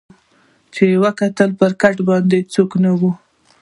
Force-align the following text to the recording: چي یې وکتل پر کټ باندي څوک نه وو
چي 0.73 0.83
یې 0.91 0.97
وکتل 1.05 1.49
پر 1.59 1.71
کټ 1.81 1.97
باندي 2.07 2.39
څوک 2.53 2.71
نه 2.83 2.91
وو 2.99 3.11